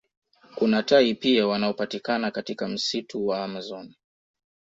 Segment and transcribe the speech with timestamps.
[0.55, 3.93] Kuna tai pia wanaopatikana katika msitu wa amazon